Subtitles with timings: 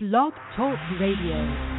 [0.00, 1.77] Blog Talk Radio.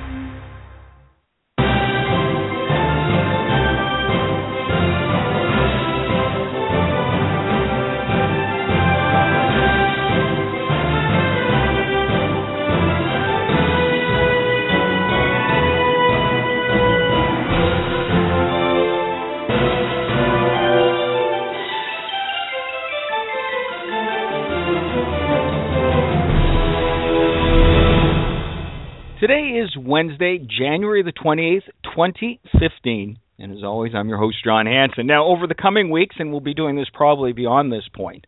[29.30, 33.20] Today is Wednesday, January the 28th, 2015.
[33.38, 35.06] And as always, I'm your host, John Hansen.
[35.06, 38.26] Now, over the coming weeks, and we'll be doing this probably beyond this point,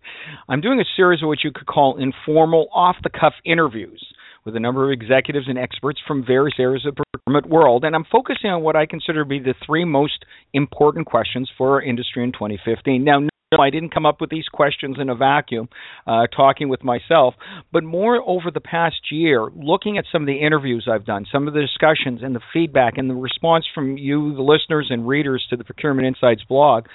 [0.47, 4.05] I'm doing a series of what you could call informal, off the cuff interviews
[4.45, 7.83] with a number of executives and experts from various areas of the procurement world.
[7.83, 10.23] And I'm focusing on what I consider to be the three most
[10.53, 13.03] important questions for our industry in 2015.
[13.03, 13.21] Now,
[13.59, 15.67] I didn't come up with these questions in a vacuum,
[16.07, 17.33] uh, talking with myself,
[17.73, 21.49] but more over the past year, looking at some of the interviews I've done, some
[21.49, 25.45] of the discussions and the feedback and the response from you, the listeners and readers
[25.49, 26.85] to the Procurement Insights blog.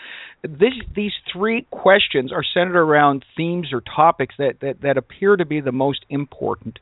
[0.43, 5.45] This, these three questions are centered around themes or topics that, that, that appear to
[5.45, 6.79] be the most important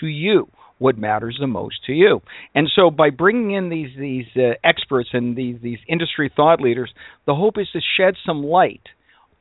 [0.00, 2.20] to you what matters the most to you.
[2.52, 6.92] And so by bringing in these these uh, experts and these these industry thought leaders,
[7.26, 8.82] the hope is to shed some light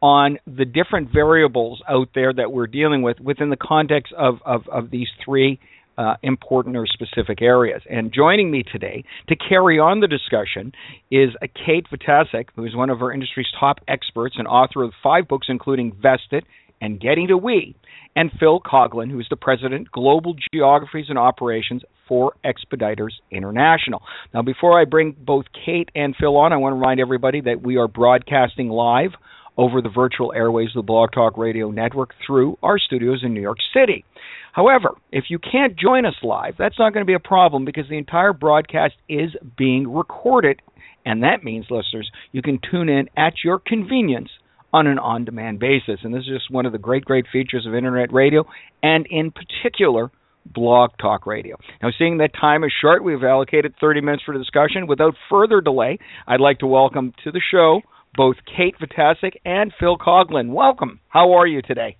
[0.04, 4.68] on the different variables out there that we're dealing with within the context of, of,
[4.68, 5.58] of these three
[5.98, 7.82] uh, important or specific areas.
[7.90, 10.74] And joining me today to carry on the discussion
[11.10, 11.30] is
[11.66, 15.48] Kate Vitasek, who is one of our industry's top experts and author of five books,
[15.48, 16.44] including Vested
[16.82, 17.74] and Getting to We,
[18.14, 24.02] and Phil Coughlin, who is the president, Global Geographies and Operations for Expeditors International.
[24.34, 27.62] Now, before I bring both Kate and Phil on, I want to remind everybody that
[27.62, 29.12] we are broadcasting live
[29.58, 33.42] over the virtual airways of the Blog Talk Radio Network through our studios in New
[33.42, 34.04] York City.
[34.52, 37.90] However, if you can't join us live, that's not going to be a problem because
[37.90, 40.62] the entire broadcast is being recorded,
[41.06, 44.30] and that means, listeners, you can tune in at your convenience
[44.72, 46.00] on an on demand basis.
[46.04, 48.46] And this is just one of the great, great features of Internet radio,
[48.82, 50.12] and in particular,
[50.46, 51.58] Blog Talk Radio.
[51.82, 54.88] Now, seeing that time is short, we've allocated 30 minutes for discussion.
[54.88, 57.82] Without further delay, I'd like to welcome to the show
[58.16, 60.54] both Kate Vitasek and Phil Coughlin.
[60.54, 61.00] Welcome.
[61.10, 61.98] How are you today?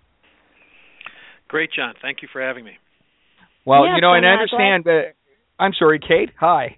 [1.48, 1.94] Great, John.
[2.02, 2.74] Thank you for having me.
[3.66, 4.88] Well, you know, and I understand.
[4.88, 5.14] Uh,
[5.60, 6.32] I'm sorry, Kate.
[6.40, 6.78] Hi.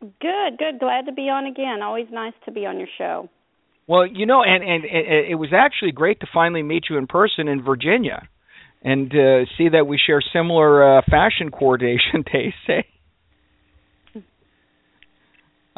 [0.00, 0.78] Good, good.
[0.78, 1.82] Glad to be on again.
[1.82, 3.28] Always nice to be on your show.
[3.86, 7.06] Well, you know, and and, and it was actually great to finally meet you in
[7.06, 8.28] person in Virginia,
[8.82, 12.86] and uh, see that we share similar uh, fashion coordination tastes.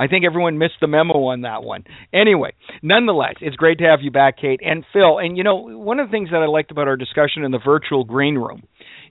[0.00, 1.84] I think everyone missed the memo on that one.
[2.12, 5.18] Anyway, nonetheless, it's great to have you back, Kate and Phil.
[5.18, 7.60] And you know, one of the things that I liked about our discussion in the
[7.62, 8.62] virtual green room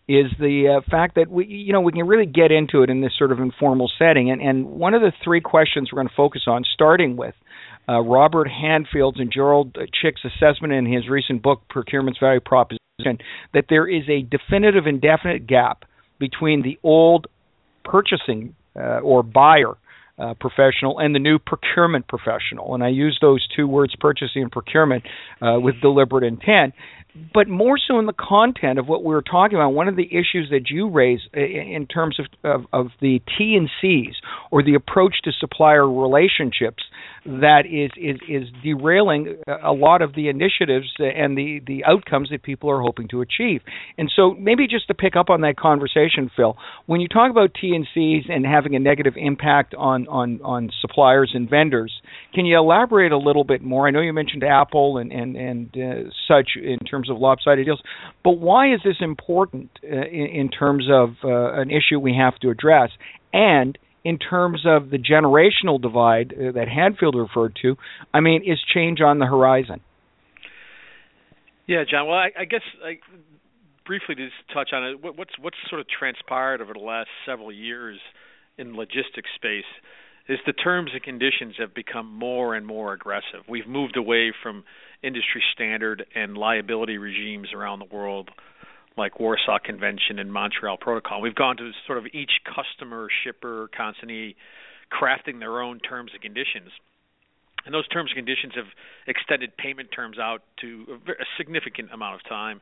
[0.08, 3.02] is the uh, fact that we, you know, we can really get into it in
[3.02, 4.32] this sort of informal setting.
[4.32, 7.36] And, and one of the three questions we're going to focus on, starting with
[7.88, 13.20] uh, Robert Handfield's and Gerard Chick's assessment in his recent book, Procurement's Value Proposition,
[13.54, 15.86] that there is a definitive and definite gap
[16.20, 17.28] between the old
[17.86, 19.76] purchasing uh, or buyer
[20.20, 22.76] uh, professional and the new procurement professional.
[22.76, 25.06] And I use those two words, purchasing and procurement,
[25.42, 26.74] uh, with deliberate intent.
[27.34, 30.06] But more so in the content of what we were talking about, one of the
[30.06, 34.16] issues that you raise in terms of, of, of the T and C's
[34.52, 36.84] or the approach to supplier relationships
[37.26, 42.44] that is, is is derailing a lot of the initiatives and the the outcomes that
[42.44, 43.62] people are hoping to achieve.
[43.98, 47.52] And so maybe just to pick up on that conversation, Phil, when you talk about
[47.60, 51.94] T and C's and having a negative impact on on on suppliers and vendors,
[52.34, 53.88] can you elaborate a little bit more?
[53.88, 57.82] I know you mentioned Apple and and and uh, such in terms of lopsided deals,
[58.24, 62.36] but why is this important uh, in, in terms of uh, an issue we have
[62.40, 62.90] to address?
[63.32, 67.76] And in terms of the generational divide uh, that Handfield referred to,
[68.14, 69.82] I mean, is change on the horizon?
[71.68, 72.08] Yeah, John.
[72.08, 72.98] Well, I, I guess I,
[73.86, 77.10] briefly to just touch on it, what, what's what's sort of transpired over the last
[77.26, 78.00] several years
[78.58, 79.70] in logistics space
[80.30, 83.42] is the terms and conditions have become more and more aggressive.
[83.50, 84.64] We've moved away from
[85.02, 88.30] industry standard and liability regimes around the world
[88.96, 91.22] like Warsaw Convention and Montreal Protocol.
[91.22, 94.36] We've gone to sort of each customer, shipper, consignee
[94.92, 96.70] crafting their own terms and conditions.
[97.66, 98.66] And those terms and conditions have
[99.08, 102.62] extended payment terms out to a, significant amount of time.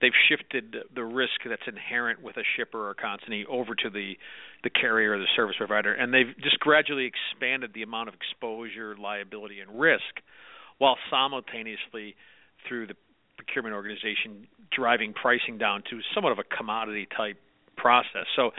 [0.00, 4.16] They've shifted the risk that's inherent with a shipper or consignee over to the
[4.62, 8.96] the carrier or the service provider, and they've just gradually expanded the amount of exposure,
[8.96, 10.20] liability, and risk,
[10.78, 12.16] while simultaneously
[12.66, 12.96] through the
[13.36, 17.36] procurement organization driving pricing down to somewhat of a commodity type
[17.76, 18.26] process.
[18.34, 18.50] So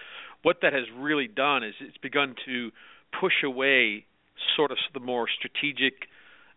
[0.43, 2.71] what that has really done is it's begun to
[3.19, 4.05] push away
[4.55, 6.07] sort of the more strategic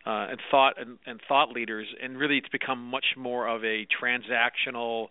[0.06, 3.86] uh, and thought and, and, thought leaders, and really it's become much more of a
[4.02, 5.08] transactional.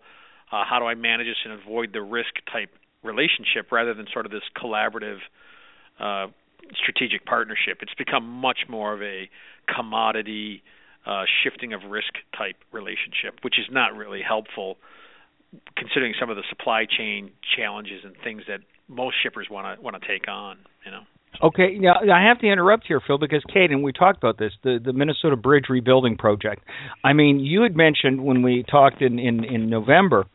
[0.50, 2.70] Uh, how do I manage this and avoid the risk type
[3.02, 5.18] relationship rather than sort of this collaborative
[5.98, 6.26] uh,
[6.76, 7.78] strategic partnership.
[7.82, 9.28] It's become much more of a
[9.74, 10.62] commodity
[11.06, 14.76] uh, shifting of risk type relationship, which is not really helpful
[15.76, 20.00] considering some of the supply chain challenges and things that most shippers want to want
[20.00, 20.58] to take on.
[20.84, 21.02] You know.
[21.42, 24.52] Okay, now I have to interrupt here, Phil, because Kate and we talked about this
[24.62, 26.62] the the Minnesota Bridge rebuilding project.
[27.02, 30.26] I mean, you had mentioned when we talked in in, in November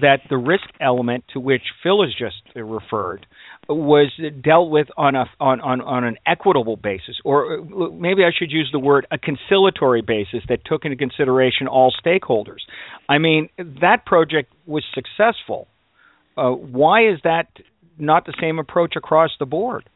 [0.00, 3.26] that the risk element to which Phil has just referred
[3.68, 4.10] was
[4.42, 7.62] dealt with on a on, on, on an equitable basis, or
[7.92, 12.60] maybe I should use the word a conciliatory basis that took into consideration all stakeholders.
[13.08, 15.68] I mean, that project was successful.
[16.38, 17.48] Uh, why is that
[17.98, 19.88] not the same approach across the board?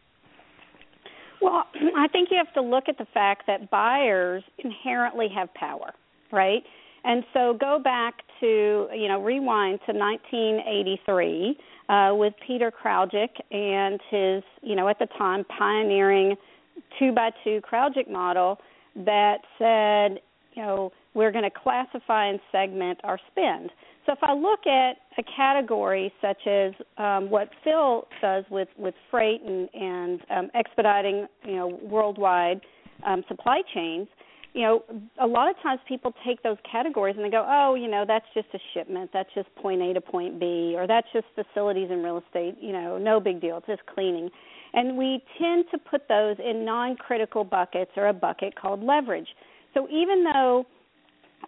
[1.41, 1.65] Well,
[1.97, 5.93] I think you have to look at the fact that buyers inherently have power,
[6.33, 6.63] right?
[7.05, 11.57] And so go back to, you know, rewind to 1983
[11.89, 16.37] uh, with Peter Kraljic and his, you know, at the time pioneering
[16.99, 18.59] two by two Kraljic model
[18.97, 20.21] that said,
[20.59, 23.71] you know, we're going to classify and segment our spend.
[24.07, 28.95] So if I look at a category such as um, what Phil does with, with
[29.11, 32.61] freight and, and um, expediting, you know, worldwide
[33.07, 34.09] um, supply chains,
[34.55, 34.83] you know,
[35.21, 38.27] a lot of times people take those categories and they go, oh, you know, that's
[38.35, 42.03] just a shipment, that's just point A to point B, or that's just facilities and
[42.03, 44.29] real estate, you know, no big deal, it's just cleaning.
[44.75, 49.29] And we tend to put those in non critical buckets or a bucket called leverage.
[49.79, 50.67] So even though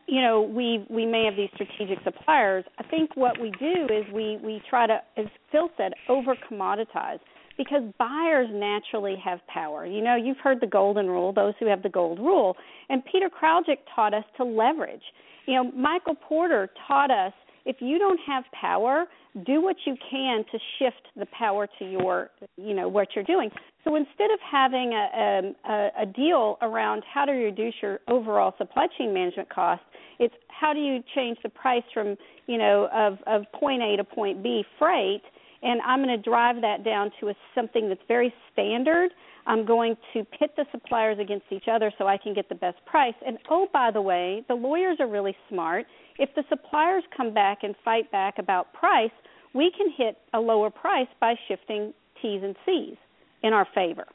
[0.06, 4.04] you know we we may have these strategic suppliers i think what we do is
[4.14, 7.18] we we try to as phil said over commoditize
[7.58, 9.84] because buyers naturally have power.
[9.84, 12.56] You know, you've heard the golden rule, those who have the gold rule.
[12.88, 15.02] And Peter Kraljic taught us to leverage.
[15.44, 17.34] You know, Michael Porter taught us
[17.66, 19.04] if you don't have power,
[19.44, 23.50] do what you can to shift the power to your, you know, what you're doing.
[23.84, 28.54] So instead of having a, um, a, a deal around how to reduce your overall
[28.58, 29.84] supply chain management costs,
[30.18, 32.16] it's how do you change the price from,
[32.46, 35.22] you know, of, of point A to point B freight–
[35.62, 39.10] and I'm going to drive that down to a, something that's very standard.
[39.46, 42.78] I'm going to pit the suppliers against each other so I can get the best
[42.86, 43.14] price.
[43.26, 45.86] And oh, by the way, the lawyers are really smart.
[46.18, 49.10] If the suppliers come back and fight back about price,
[49.54, 52.96] we can hit a lower price by shifting T's and C's
[53.42, 54.06] in our favor.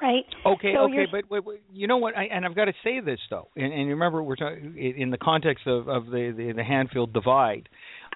[0.00, 0.24] Right.
[0.46, 0.72] Okay.
[0.74, 1.04] So okay.
[1.10, 2.16] But, but, but, you know what?
[2.16, 3.48] I, and I've got to say this though.
[3.56, 7.68] And, and remember, we're talking in the context of, of the, the the Handfield divide.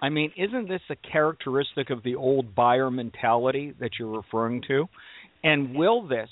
[0.03, 4.87] I mean, isn't this a characteristic of the old buyer mentality that you're referring to?
[5.45, 6.31] And will this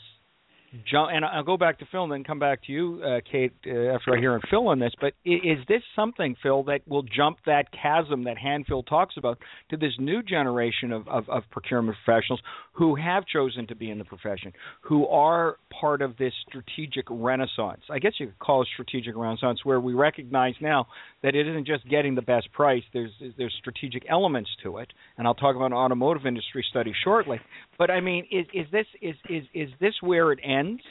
[0.90, 1.10] jump?
[1.12, 3.94] And I'll go back to Phil and then come back to you, uh, Kate, uh,
[3.94, 4.92] after I hear Phil on this.
[5.00, 9.38] But is this something, Phil, that will jump that chasm that Handfield talks about
[9.70, 12.40] to this new generation of, of, of procurement professionals
[12.72, 17.82] who have chosen to be in the profession, who are part of this strategic renaissance?
[17.90, 20.86] I guess you could call it strategic renaissance, where we recognize now
[21.22, 22.82] that it isn't just getting the best price.
[22.92, 27.40] There's there's strategic elements to it, and I'll talk about an automotive industry study shortly.
[27.78, 30.82] But I mean, is is this is is is this where it ends,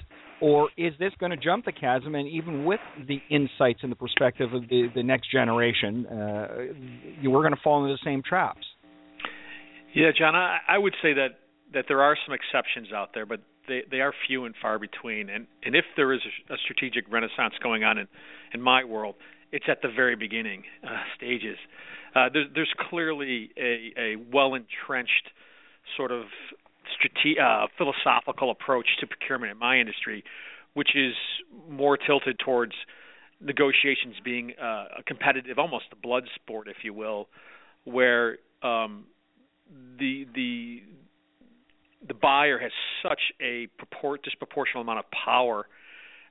[0.42, 2.16] or is this going to jump the chasm?
[2.16, 6.48] And even with the insights and the perspective of the the next generation, uh,
[7.24, 8.66] we're going to fall into the same traps.
[9.94, 11.40] Yeah, John, I, I would say that
[11.74, 15.30] that there are some exceptions out there, but they they are few and far between.
[15.30, 18.08] And and if there is a, a strategic renaissance going on in
[18.54, 19.16] in my world,
[19.52, 21.58] it's at the very beginning uh, stages.
[22.16, 25.30] Uh, there's there's clearly a a well entrenched
[25.98, 26.24] sort of
[27.04, 30.24] strate- uh, philosophical approach to procurement in my industry,
[30.74, 31.14] which is
[31.70, 32.74] more tilted towards
[33.40, 37.28] negotiations being uh, a competitive, almost a blood sport, if you will,
[37.84, 39.06] where um,
[40.00, 40.82] the the
[42.08, 45.68] the buyer has such a purport, disproportional amount of power,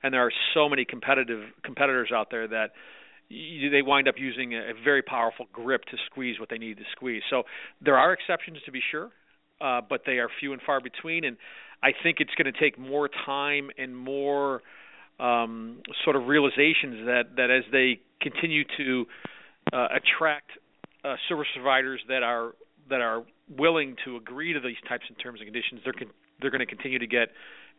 [0.03, 2.71] and there are so many competitive competitors out there that
[3.29, 6.77] you, they wind up using a, a very powerful grip to squeeze what they need
[6.77, 7.23] to squeeze.
[7.29, 7.43] So
[7.81, 9.09] there are exceptions to be sure,
[9.61, 11.23] uh, but they are few and far between.
[11.25, 11.37] And
[11.81, 14.61] I think it's going to take more time and more
[15.19, 19.05] um, sort of realizations that that as they continue to
[19.71, 20.51] uh, attract
[21.03, 22.53] uh, service providers that are
[22.89, 23.23] that are
[23.57, 26.65] willing to agree to these types of terms and conditions, they're con- they're going to
[26.65, 27.29] continue to get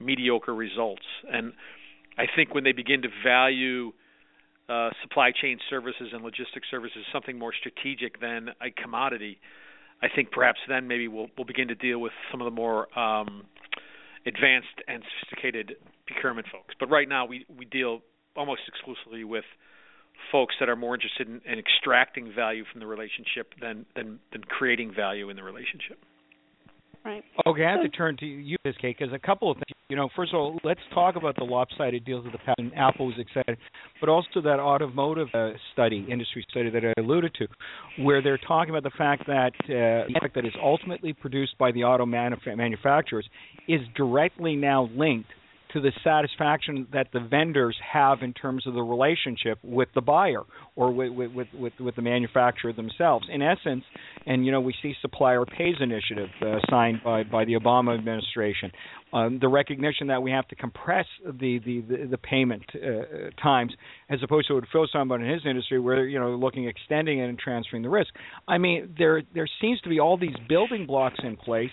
[0.00, 1.02] mediocre results.
[1.30, 1.52] And
[2.16, 3.92] I think when they begin to value
[4.68, 9.38] uh, supply chain services and logistics services something more strategic than a commodity,
[10.02, 12.86] I think perhaps then maybe we'll we'll begin to deal with some of the more
[12.98, 13.44] um,
[14.26, 16.74] advanced and sophisticated procurement folks.
[16.78, 18.00] But right now we we deal
[18.36, 19.44] almost exclusively with
[20.32, 24.44] folks that are more interested in, in extracting value from the relationship than than than
[24.44, 25.98] creating value in the relationship.
[27.04, 27.22] Right.
[27.46, 29.76] Okay, I have to turn to you, this case, because a couple of things.
[29.90, 32.58] You know, first of all, let's talk about the lopsided deals of the past.
[32.58, 33.58] And Apple was excited,
[34.00, 37.46] but also that automotive uh, study, industry study that I alluded to,
[38.02, 41.70] where they're talking about the fact that uh, the product that is ultimately produced by
[41.72, 43.28] the auto manuf- manufacturers
[43.68, 45.28] is directly now linked
[45.74, 50.42] to the satisfaction that the vendors have in terms of the relationship with the buyer
[50.76, 53.26] or with with with, with the manufacturer themselves.
[53.30, 53.84] In essence,
[54.24, 58.70] and you know we see supplier pays initiative uh, signed by by the Obama administration.
[59.12, 63.74] Um, the recognition that we have to compress the the the, the payment uh, times
[64.08, 67.28] as opposed to what Phil about in his industry, where you know looking extending it
[67.28, 68.14] and transferring the risk.
[68.46, 71.70] I mean, there there seems to be all these building blocks in place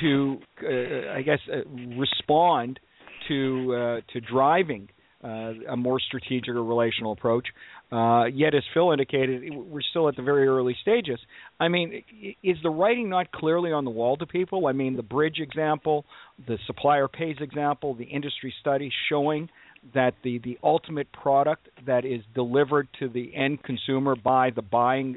[0.00, 2.80] to, uh, I guess, uh, respond
[3.28, 4.88] to uh, to driving
[5.24, 7.46] uh, a more strategic or relational approach.
[7.90, 11.18] Uh, yet, as Phil indicated, we're still at the very early stages.
[11.58, 12.02] I mean,
[12.42, 14.66] is the writing not clearly on the wall to people?
[14.66, 16.04] I mean, the bridge example,
[16.46, 19.48] the supplier pays example, the industry study showing
[19.94, 25.16] that the, the ultimate product that is delivered to the end consumer by the buying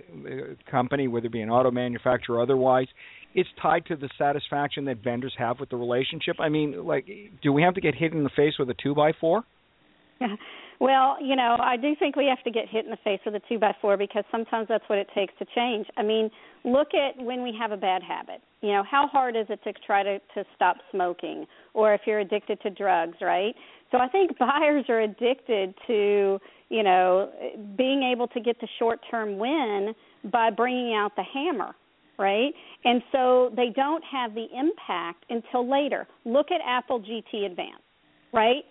[0.70, 2.88] company, whether it be an auto manufacturer or otherwise,
[3.38, 6.38] it's tied to the satisfaction that vendors have with the relationship.
[6.40, 7.08] I mean, like,
[7.44, 9.44] do we have to get hit in the face with a two by four?
[10.80, 13.34] Well, you know, I do think we have to get hit in the face with
[13.34, 15.88] a two by four because sometimes that's what it takes to change.
[15.98, 16.30] I mean,
[16.64, 18.42] look at when we have a bad habit.
[18.62, 22.20] You know, how hard is it to try to to stop smoking, or if you're
[22.20, 23.56] addicted to drugs, right?
[23.90, 26.40] So I think buyers are addicted to,
[26.70, 27.32] you know,
[27.76, 29.96] being able to get the short term win
[30.32, 31.74] by bringing out the hammer
[32.18, 32.54] right?
[32.84, 36.08] And so they don't have the impact until later.
[36.26, 37.82] Look at Apple GT Advance,
[38.34, 38.64] right?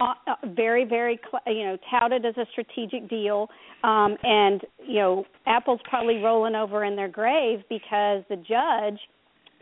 [0.00, 3.48] Uh, uh, very, very, you know, touted as a strategic deal,
[3.84, 8.98] um, and you know, Apple's probably rolling over in their grave because the judge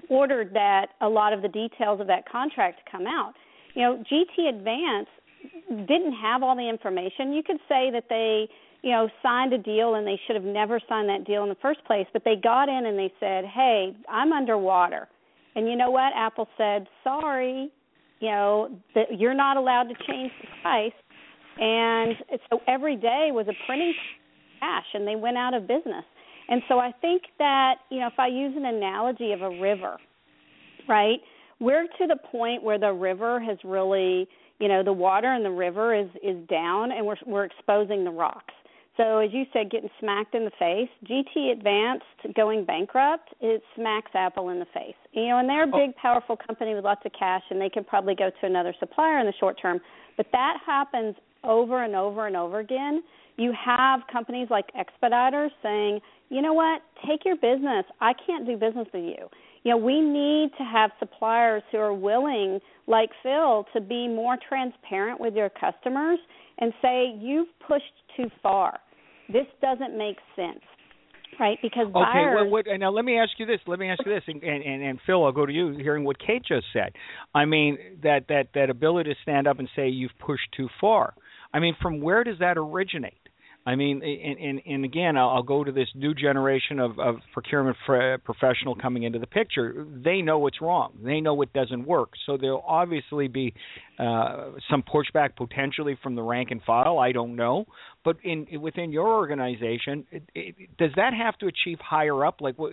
[0.08, 3.34] ordered that a lot of the details of that contract come out.
[3.75, 5.08] You know, GT Advance
[5.68, 7.32] didn't have all the information.
[7.32, 8.49] You could say that they
[8.83, 11.57] you know, signed a deal and they should have never signed that deal in the
[11.62, 15.09] first place, but they got in and they said, "Hey, I'm underwater."
[15.55, 16.12] And you know what?
[16.15, 17.71] Apple said, "Sorry,
[18.21, 20.93] you know, that you're not allowed to change the price."
[21.59, 22.17] And
[22.51, 23.95] so every day was a printing
[24.59, 26.05] cash and they went out of business.
[26.49, 29.99] And so I think that, you know, if I use an analogy of a river,
[30.89, 31.21] right?
[31.61, 35.51] We're to the point where the river has really, you know, the water in the
[35.51, 38.55] river is is down and we're we're exposing the rocks
[38.96, 40.88] so as you said, getting smacked in the face.
[41.08, 44.94] GT Advanced going bankrupt, it smacks Apple in the face.
[45.12, 45.87] You know, and they're a oh.
[45.87, 49.18] big, powerful company with lots of cash, and they can probably go to another supplier
[49.18, 49.80] in the short term.
[50.16, 53.02] But that happens over and over and over again.
[53.37, 57.84] You have companies like Expeditors saying, you know what, take your business.
[58.00, 59.28] I can't do business with you.
[59.64, 64.37] You know, we need to have suppliers who are willing, like Phil, to be more
[64.49, 66.18] transparent with your customers
[66.59, 67.85] and say, you've pushed
[68.16, 68.78] too far.
[69.28, 70.61] This doesn't make sense.
[71.40, 71.92] Right, because okay.
[71.92, 72.37] buyers.
[72.37, 73.59] Well, what, now let me ask you this.
[73.66, 75.71] Let me ask you this, and, and, and Phil, I'll go to you.
[75.78, 76.92] Hearing what Kate just said,
[77.35, 81.14] I mean that that that ability to stand up and say you've pushed too far.
[81.54, 83.22] I mean, from where does that originate?
[83.64, 87.16] I mean, and, and, and again, I'll, I'll go to this new generation of, of
[87.33, 89.87] procurement fr- professional coming into the picture.
[90.04, 90.99] They know what's wrong.
[91.02, 92.11] They know what doesn't work.
[92.26, 93.54] So there'll obviously be
[94.00, 96.99] uh, some pushback potentially from the rank and file.
[96.99, 97.66] I don't know,
[98.04, 102.40] but in within your organization, it, it, does that have to achieve higher up?
[102.40, 102.73] Like, it,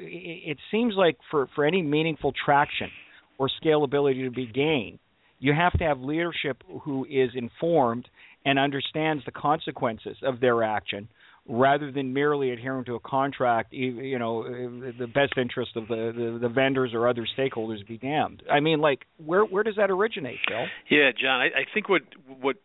[0.51, 2.89] it seems like for for any meaningful traction
[3.37, 4.97] or scalability to be gained,
[5.37, 8.07] you have to have leadership who is informed
[8.45, 11.09] and understands the consequences of their action
[11.47, 16.39] rather than merely adhering to a contract, you know, the best interest of the, the,
[16.41, 18.43] the vendors or other stakeholders be damned.
[18.51, 20.65] I mean, like, where where does that originate, Phil?
[20.89, 22.03] Yeah, John, I, I think what
[22.39, 22.57] what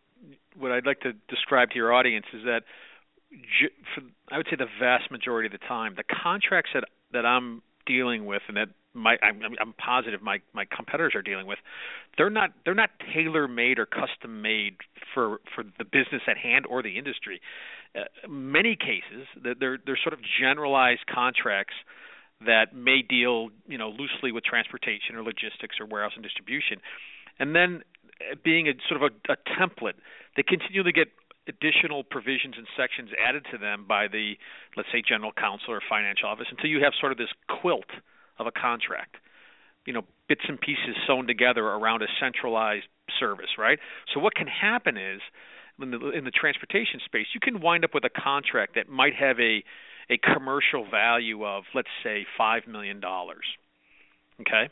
[0.57, 2.61] what I'd like to describe to your audience is that,
[3.95, 7.63] for, I would say the vast majority of the time, the contracts that that I'm
[7.85, 11.59] dealing with and that my I'm, I'm positive my my competitors are dealing with
[12.17, 14.77] they're not they're not tailor made or custom made
[15.13, 17.41] for for the business at hand or the industry.
[17.95, 21.75] Uh, many cases they're they're sort of generalized contracts
[22.45, 26.79] that may deal you know loosely with transportation or logistics or warehouse and distribution.
[27.37, 27.83] And then
[28.21, 29.99] uh, being a sort of a, a template
[30.35, 31.07] they continually get
[31.47, 34.33] additional provisions and sections added to them by the
[34.75, 37.89] let's say general counsel or financial office until you have sort of this quilt
[38.37, 39.17] of a contract.
[39.85, 42.87] You know, bits and pieces sewn together around a centralized
[43.19, 43.79] service, right?
[44.13, 45.21] So what can happen is
[45.81, 49.13] in the, in the transportation space, you can wind up with a contract that might
[49.15, 49.63] have a
[50.07, 53.45] a commercial value of let's say 5 million dollars.
[54.41, 54.69] Okay?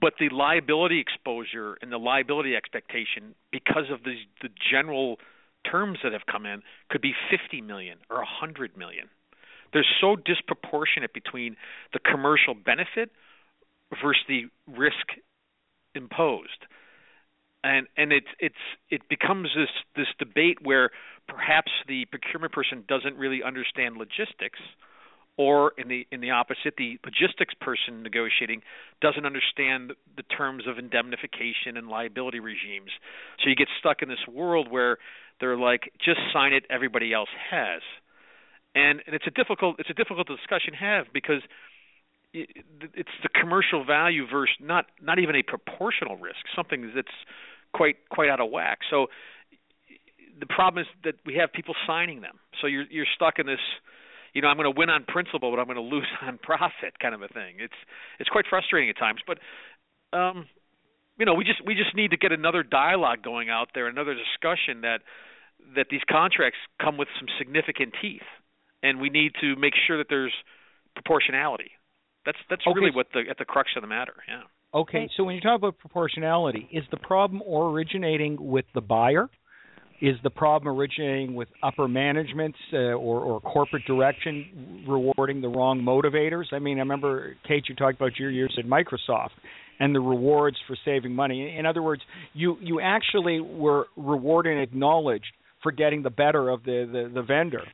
[0.00, 5.18] But the liability exposure and the liability expectation because of the the general
[5.70, 9.08] terms that have come in could be 50 million or 100 million.
[9.72, 11.56] They're so disproportionate between
[11.92, 13.10] the commercial benefit
[14.02, 15.18] versus the risk
[15.94, 16.66] imposed.
[17.62, 18.54] And and it's it's
[18.88, 20.90] it becomes this this debate where
[21.28, 24.60] perhaps the procurement person doesn't really understand logistics
[25.36, 28.62] or in the in the opposite the logistics person negotiating
[29.00, 32.90] doesn't understand the terms of indemnification and liability regimes
[33.42, 34.98] so you get stuck in this world where
[35.40, 37.82] they're like just sign it everybody else has
[38.74, 41.42] and, and it's a difficult it's a difficult discussion to have because
[42.32, 47.08] it's the commercial value versus not not even a proportional risk something that's
[47.74, 48.78] quite quite out of whack.
[48.88, 49.06] So
[50.38, 52.38] the problem is that we have people signing them.
[52.60, 53.60] So you're you're stuck in this
[54.32, 56.98] you know I'm going to win on principle but I'm going to lose on profit
[57.00, 57.56] kind of a thing.
[57.58, 57.74] It's
[58.18, 59.20] it's quite frustrating at times.
[59.26, 59.38] But
[60.16, 60.46] um
[61.18, 64.14] you know we just we just need to get another dialogue going out there another
[64.14, 65.00] discussion that
[65.74, 68.22] that these contracts come with some significant teeth
[68.82, 70.32] and we need to make sure that there's
[70.94, 71.70] proportionality.
[72.26, 72.78] That's that's okay.
[72.78, 74.14] really what the at the crux of the matter.
[74.28, 74.42] Yeah.
[74.72, 79.28] Okay, so when you talk about proportionality, is the problem originating with the buyer?
[80.00, 85.82] Is the problem originating with upper management uh, or, or corporate direction rewarding the wrong
[85.82, 86.44] motivators?
[86.52, 89.30] I mean, I remember Kate, you talked about your years at Microsoft
[89.78, 91.56] and the rewards for saving money.
[91.58, 95.32] In other words, you you actually were rewarded and acknowledged
[95.62, 97.64] for getting the better of the, the, the vendor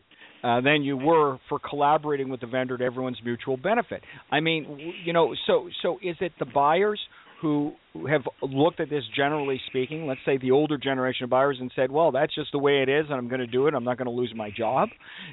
[0.46, 4.02] uh, than you were for collaborating with the vendor to everyone's mutual benefit.
[4.30, 7.00] I mean, you know, so so is it the buyers
[7.40, 7.73] who
[8.09, 11.90] have looked at this generally speaking, let's say the older generation of buyers, and said,
[11.90, 13.75] well, that's just the way it is, and I'm going to do it.
[13.75, 14.88] I'm not going to lose my job.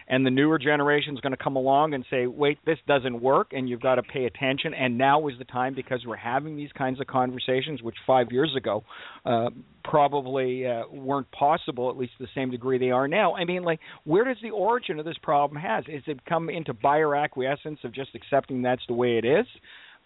[0.07, 3.51] And the newer generation is going to come along and say, wait, this doesn't work,
[3.51, 4.73] and you've got to pay attention.
[4.73, 8.53] And now is the time because we're having these kinds of conversations, which five years
[8.55, 8.83] ago
[9.25, 9.49] uh,
[9.83, 13.35] probably uh, weren't possible, at least to the same degree they are now.
[13.35, 15.83] I mean, like, where does the origin of this problem has?
[15.87, 19.45] Is it come into buyer acquiescence of just accepting that's the way it is?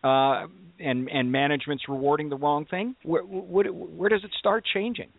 [0.03, 0.47] Uh,
[0.79, 2.95] and and management's rewarding the wrong thing?
[3.03, 5.09] Where, where, where does it start changing?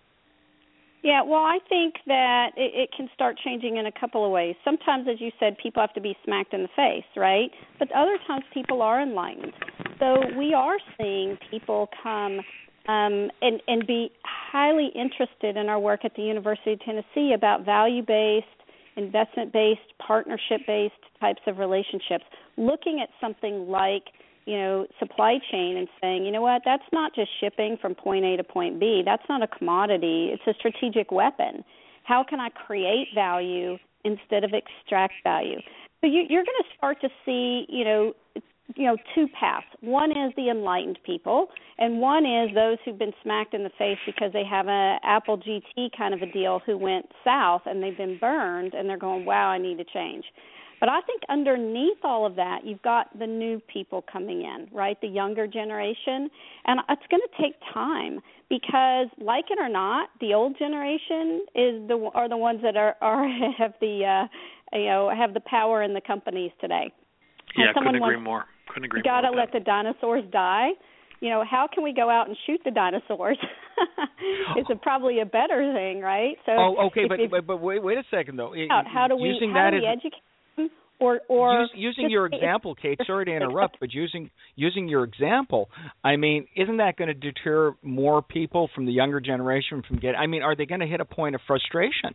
[1.03, 4.57] Yeah, well, I think that it, it can start changing in a couple of ways.
[4.65, 7.51] Sometimes, as you said, people have to be smacked in the face, right?
[7.79, 9.53] But other times, people are enlightened.
[10.01, 12.41] So we are seeing people come
[12.89, 17.65] um, and and be highly interested in our work at the University of Tennessee about
[17.65, 18.47] value-based,
[18.97, 22.25] investment-based, partnership-based types of relationships.
[22.57, 24.05] Looking at something like
[24.49, 26.63] you know supply chain and saying you know what?
[26.65, 29.03] That's not just shipping from point A to point B.
[29.05, 30.31] That's not a commodity.
[30.33, 31.65] It's a strategic weapon.
[32.05, 35.59] How can I create value instead of extract value?
[36.01, 38.13] So you, you're going to start to see you know
[38.75, 39.67] you know two paths.
[39.81, 43.99] One is the enlightened people and one is those who've been smacked in the face
[44.05, 47.97] because they have a apple gt kind of a deal who went south and they've
[47.97, 50.25] been burned and they're going wow i need to change
[50.81, 55.01] but I think underneath all of that, you've got the new people coming in, right?
[55.01, 56.31] The younger generation.
[56.67, 61.89] And it's going to take time because, like it or not, the old generation is
[61.89, 64.27] the are the ones that are, are have the
[64.73, 66.93] uh, you know have the power in the companies today.
[67.57, 68.45] Yeah, couldn't agree wants, more.
[68.69, 69.37] Couldn't agree gotta more.
[69.37, 70.71] Gotta let the dinosaurs die.
[71.21, 73.39] You know, how can we go out and shoot the dinosaurs?
[74.57, 76.37] it's a, probably a better thing, right?
[76.47, 78.55] So, oh, okay, if, but, if, but but wait, wait a second though.
[78.69, 80.23] How, how do we using how that do we as, educate
[81.01, 82.99] or or Use, using your example, Kate.
[83.07, 85.71] Sorry to interrupt, but using using your example,
[86.05, 90.17] I mean, isn't that going to deter more people from the younger generation from getting?
[90.17, 92.15] I mean, are they going to hit a point of frustration?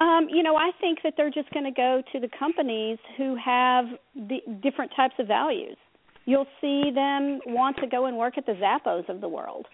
[0.00, 3.36] Um, you know, I think that they're just going to go to the companies who
[3.44, 5.76] have the different types of values.
[6.24, 9.66] You'll see them want to go and work at the Zappos of the world,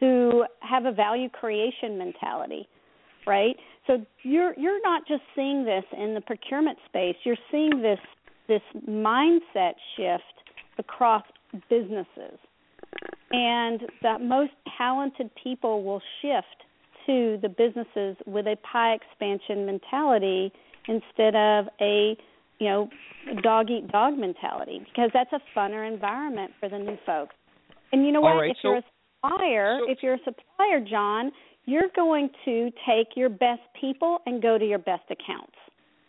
[0.00, 2.66] who have a value creation mentality
[3.26, 3.56] right?
[3.86, 7.16] So you're you're not just seeing this in the procurement space.
[7.24, 7.98] You're seeing this
[8.48, 10.22] this mindset shift
[10.78, 11.22] across
[11.68, 12.38] businesses.
[13.30, 16.64] And that most talented people will shift
[17.06, 20.52] to the businesses with a pie expansion mentality
[20.88, 22.16] instead of a
[22.58, 22.88] you know
[23.42, 27.34] dog eat dog mentality because that's a funner environment for the new folks.
[27.92, 28.34] And you know what?
[28.34, 28.84] Right, if so, you're a
[29.22, 31.30] supplier, so, if you're a supplier, John,
[31.66, 35.52] you're going to take your best people and go to your best accounts.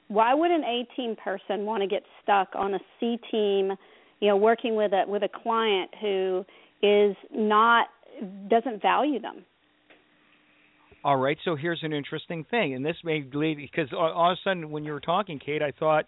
[0.07, 3.73] why would an A team person want to get stuck on a C team,
[4.21, 6.45] you know, working with a with a client who
[6.81, 7.87] is not
[8.47, 9.43] doesn't value them?
[11.03, 14.41] All right, so here's an interesting thing, and this may lead because all of a
[14.43, 16.05] sudden when you were talking, Kate, I thought,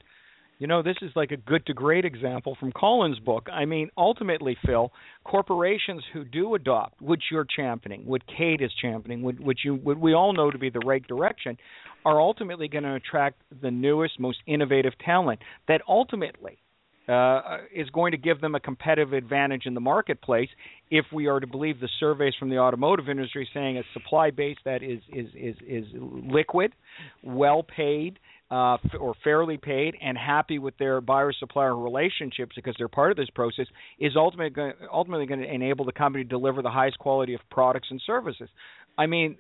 [0.59, 3.47] you know, this is like a good to great example from Collins' book.
[3.51, 4.91] I mean, ultimately, Phil,
[5.23, 10.13] corporations who do adopt, which you're championing, what Kate is championing, which you, what we
[10.13, 11.57] all know to be the right direction,
[12.05, 16.59] are ultimately going to attract the newest, most innovative talent that ultimately
[17.07, 20.49] uh, is going to give them a competitive advantage in the marketplace
[20.91, 24.57] if we are to believe the surveys from the automotive industry saying a supply base
[24.63, 26.73] that is is is, is liquid,
[27.23, 28.19] well paid,
[28.51, 33.17] uh, or fairly paid and happy with their buyer supplier relationships because they're part of
[33.17, 33.67] this process
[33.99, 37.41] is ultimately going, ultimately going to enable the company to deliver the highest quality of
[37.51, 38.49] products and services.
[38.97, 39.37] I mean,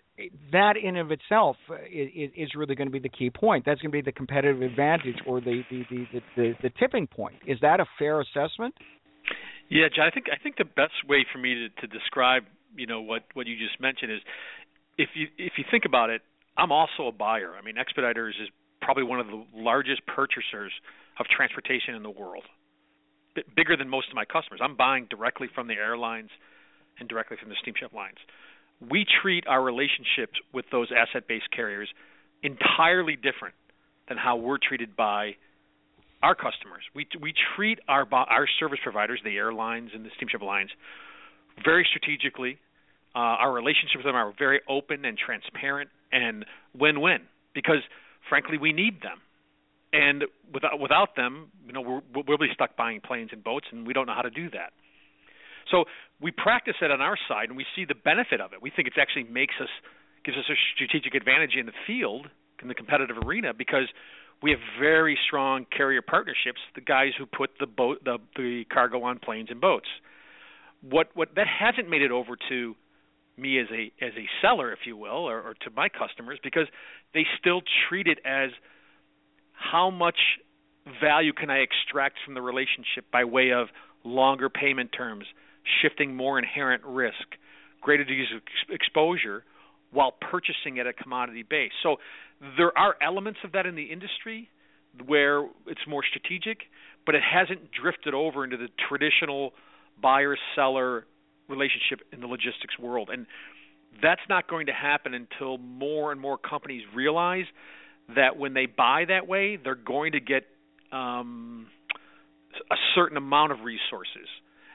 [0.51, 1.57] that in of itself
[1.91, 3.65] is, is really going to be the key point.
[3.65, 7.07] That's going to be the competitive advantage or the the, the, the, the, the tipping
[7.07, 7.35] point.
[7.45, 8.75] Is that a fair assessment?
[9.69, 10.07] Yeah, John.
[10.07, 12.43] I think I think the best way for me to, to describe
[12.75, 14.19] you know what what you just mentioned is
[14.97, 16.21] if you if you think about it,
[16.57, 17.53] I'm also a buyer.
[17.57, 18.49] I mean, Expeditors is
[18.89, 20.71] probably one of the largest purchasers
[21.19, 22.41] of transportation in the world,
[23.35, 24.61] B- bigger than most of my customers.
[24.63, 26.31] I'm buying directly from the airlines
[26.99, 28.17] and directly from the steamship lines.
[28.81, 31.87] We treat our relationships with those asset-based carriers
[32.41, 33.53] entirely different
[34.07, 35.35] than how we're treated by
[36.23, 36.81] our customers.
[36.95, 40.71] We we treat our our service providers, the airlines and the steamship lines,
[41.63, 42.57] very strategically.
[43.13, 47.19] Uh, our relationships with them are very open and transparent and win-win
[47.53, 47.83] because
[48.29, 49.17] frankly, we need them.
[49.91, 53.87] And without without them, you know, we're, we'll be stuck buying planes and boats, and
[53.87, 54.71] we don't know how to do that.
[55.71, 55.85] So
[56.21, 58.61] we practice it on our side, and we see the benefit of it.
[58.61, 59.69] We think it actually makes us
[60.23, 62.27] gives us a strategic advantage in the field
[62.61, 63.87] in the competitive arena because
[64.43, 66.59] we have very strong carrier partnerships.
[66.75, 69.87] The guys who put the boat the, the cargo on planes and boats.
[70.81, 72.75] What what that hasn't made it over to
[73.39, 76.67] me as a as a seller, if you will, or, or to my customers, because
[77.13, 78.51] they still treat it as
[79.53, 80.17] how much
[81.01, 83.67] value can I extract from the relationship by way of
[84.03, 85.25] longer payment terms,
[85.81, 87.37] shifting more inherent risk,
[87.81, 88.41] greater degrees of
[88.73, 89.43] exposure,
[89.91, 91.71] while purchasing at a commodity base.
[91.83, 91.97] So
[92.57, 94.49] there are elements of that in the industry
[95.05, 96.59] where it's more strategic,
[97.05, 99.53] but it hasn't drifted over into the traditional
[100.01, 101.05] buyer seller
[101.49, 103.09] relationship in the logistics world.
[103.11, 103.25] And
[104.01, 107.45] that's not going to happen until more and more companies realize
[108.15, 110.43] that when they buy that way, they're going to get
[110.91, 111.67] um,
[112.71, 114.27] a certain amount of resources.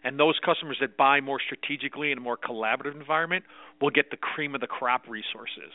[0.05, 3.45] And those customers that buy more strategically in a more collaborative environment
[3.81, 5.73] will get the cream of the crop resources.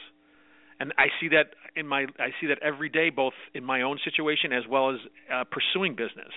[0.80, 4.00] And I see that in my I see that every day, both in my own
[4.06, 4.98] situation as well as
[5.34, 6.32] uh, pursuing business.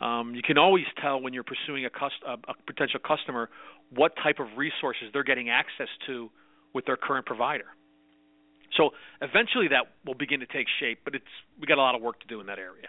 [0.00, 3.48] Um, you can always tell when you're pursuing a, cust- a, a potential customer
[3.94, 6.30] what type of resources they're getting access to
[6.74, 7.66] with their current provider.
[8.76, 8.90] So
[9.22, 11.24] eventually that will begin to take shape, but it's
[11.60, 12.88] we got a lot of work to do in that area.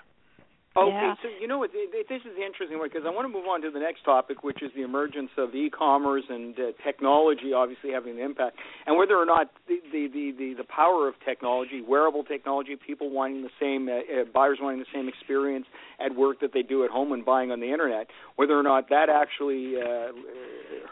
[0.78, 1.16] Okay, yeah.
[1.24, 1.72] so you know what?
[1.72, 4.44] This is the interesting one because I want to move on to the next topic,
[4.44, 9.16] which is the emergence of e-commerce and uh, technology, obviously having an impact, and whether
[9.16, 13.56] or not the the the the, the power of technology, wearable technology, people wanting the
[13.58, 15.66] same, uh, uh, buyers wanting the same experience
[16.04, 18.90] at work that they do at home when buying on the internet, whether or not
[18.90, 20.12] that actually uh,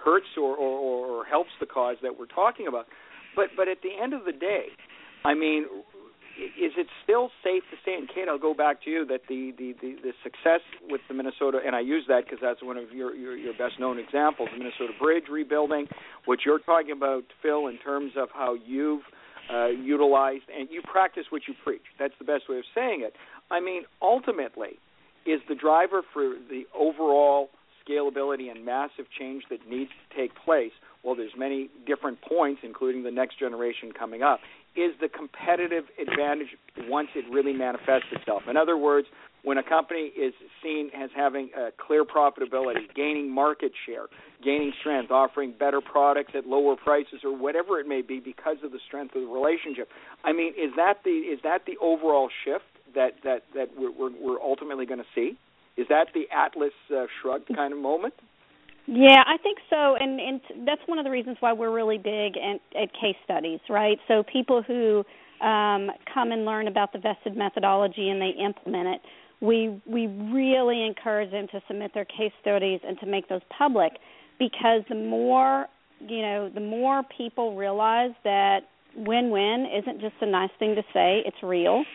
[0.02, 2.88] hurts or, or or helps the cause that we're talking about.
[3.36, 4.68] But but at the end of the day,
[5.26, 5.66] I mean,
[6.38, 9.54] is it still safe to say, and Kate, I'll go back to you, that the
[9.58, 12.92] the the, the success with the Minnesota, and I use that because that's one of
[12.92, 15.88] your, your your best known examples, the Minnesota Bridge rebuilding,
[16.26, 19.04] what you're talking about, Phil, in terms of how you've
[19.54, 21.84] uh, utilized and you practice what you preach.
[22.00, 23.14] That's the best way of saying it.
[23.52, 24.80] I mean, ultimately,
[25.26, 27.50] is the driver for the overall
[27.88, 30.72] scalability and massive change that needs to take place.
[31.04, 34.40] Well, there's many different points, including the next generation coming up
[34.76, 36.56] is the competitive advantage
[36.88, 38.44] once it really manifests itself.
[38.50, 39.08] In other words,
[39.44, 40.34] when a company is
[40.64, 44.06] seen as having a clear profitability, gaining market share,
[44.44, 48.72] gaining strength, offering better products at lower prices, or whatever it may be, because of
[48.72, 49.90] the strength of the relationship.
[50.24, 54.12] I mean, is that the is that the overall shift that that that we're we're,
[54.20, 55.38] we're ultimately going to see?
[55.76, 58.14] Is that the Atlas uh, shrugged kind of moment?
[58.86, 62.34] Yeah, I think so, and and that's one of the reasons why we're really big
[62.38, 63.98] at, at case studies, right?
[64.10, 65.06] So people who
[65.46, 69.02] um, come and learn about the vested methodology and they implement it,
[69.42, 73.94] we we really encourage them to submit their case studies and to make those public,
[74.38, 75.68] because the more
[76.02, 78.62] you know, the more people realize that
[78.98, 81.86] win-win isn't just a nice thing to say; it's real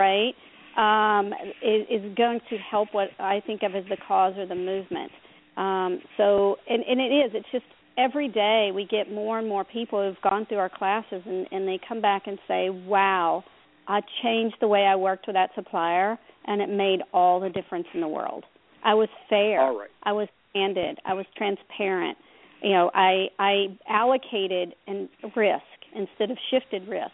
[0.00, 0.34] right,
[0.76, 1.32] um,
[1.62, 5.10] is, is going to help what I think of as the cause or the movement.
[5.56, 7.32] Um, so, and, and it is.
[7.34, 7.64] It's just
[7.98, 11.68] every day we get more and more people who've gone through our classes and, and
[11.68, 13.44] they come back and say, "Wow,
[13.88, 17.86] I changed the way I worked with that supplier, and it made all the difference
[17.94, 18.44] in the world.
[18.84, 19.60] I was fair.
[19.60, 19.90] All right.
[20.02, 20.98] I was candid.
[21.04, 22.18] I was transparent.
[22.62, 25.62] You know, I I allocated and risk
[25.94, 27.12] instead of shifted risk,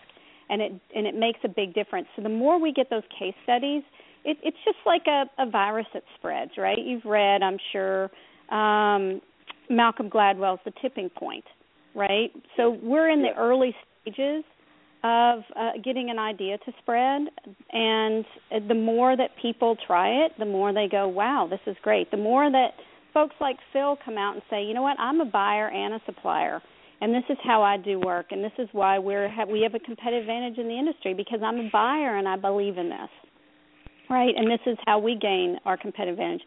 [0.50, 2.08] and it and it makes a big difference.
[2.16, 3.82] So the more we get those case studies,
[4.24, 6.78] it, it's just like a, a virus that spreads, right?
[6.78, 8.10] You've read, I'm sure,
[8.50, 9.20] um,
[9.70, 11.44] Malcolm Gladwell's The Tipping Point,
[11.94, 12.30] right?
[12.56, 14.44] So we're in the early stages
[15.04, 17.22] of uh, getting an idea to spread,
[17.72, 18.24] and
[18.66, 22.16] the more that people try it, the more they go, "Wow, this is great." The
[22.16, 22.70] more that
[23.14, 24.98] folks like Phil come out and say, "You know what?
[24.98, 26.60] I'm a buyer and a supplier."
[27.00, 29.78] and this is how I do work, and this is why we're we have a
[29.78, 33.10] competitive advantage in the industry because I'm a buyer and I believe in this,
[34.10, 34.34] right?
[34.36, 36.42] And this is how we gain our competitive advantage.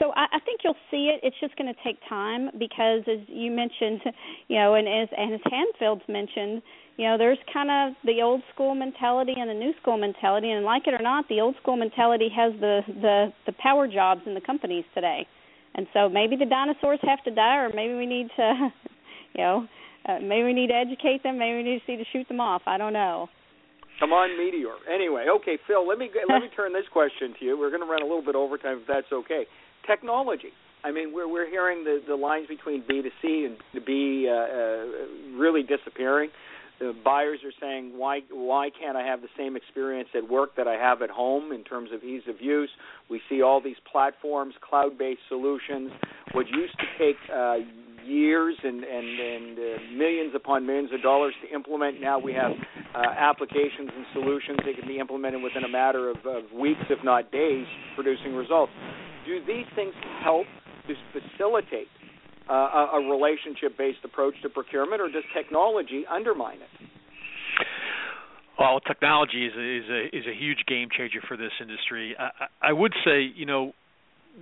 [0.00, 1.20] So I, I think you'll see it.
[1.22, 4.00] It's just going to take time because, as you mentioned,
[4.48, 6.62] you know, and as and as Handfield's mentioned,
[6.96, 10.64] you know, there's kind of the old school mentality and the new school mentality, and
[10.64, 14.34] like it or not, the old school mentality has the the the power jobs in
[14.34, 15.26] the companies today.
[15.74, 18.72] And so maybe the dinosaurs have to die, or maybe we need to,
[19.34, 19.68] you know,
[20.08, 21.38] uh, maybe we need to educate them.
[21.38, 22.62] Maybe we need to see to shoot them off.
[22.66, 23.28] I don't know.
[24.00, 24.76] Come on, Meteor.
[24.92, 25.86] Anyway, okay, Phil.
[25.86, 27.58] Let me let me turn this question to you.
[27.58, 29.44] We're going to run a little bit overtime, if that's okay.
[29.86, 30.56] Technology.
[30.82, 34.32] I mean, we're we're hearing the the lines between B to C and B uh,
[34.32, 36.30] uh, really disappearing.
[36.80, 40.66] The buyers are saying, why why can't I have the same experience at work that
[40.66, 42.70] I have at home in terms of ease of use?
[43.10, 45.92] We see all these platforms, cloud-based solutions.
[46.32, 47.56] What used to take uh,
[48.06, 49.62] years and and, and uh,
[49.96, 52.00] millions upon millions of dollars to implement.
[52.00, 52.52] Now we have
[52.94, 57.02] uh, applications and solutions that can be implemented within a matter of, of weeks, if
[57.04, 58.72] not days, producing results.
[59.26, 60.46] Do these things help
[60.88, 61.88] to facilitate
[62.48, 66.88] uh, a, relationship-based approach to procurement, or does technology undermine it?
[68.58, 72.14] Well, technology is a, is a is a huge game changer for this industry.
[72.18, 73.72] I, I would say, you know,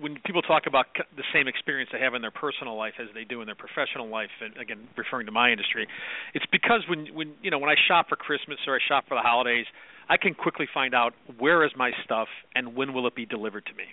[0.01, 3.25] when people talk about the same experience they have in their personal life as they
[3.25, 5.87] do in their professional life, and again referring to my industry,
[6.35, 9.15] it's because when when you know when I shop for Christmas or I shop for
[9.15, 9.67] the holidays,
[10.09, 13.67] I can quickly find out where is my stuff and when will it be delivered
[13.67, 13.85] to me.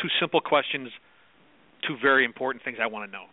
[0.00, 0.90] Two simple questions,
[1.86, 3.24] two very important things I want to know.